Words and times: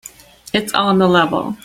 It's 0.51 0.73
on 0.73 0.97
the 0.97 1.07
level. 1.07 1.55